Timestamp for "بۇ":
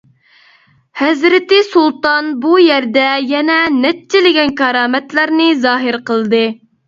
2.45-2.53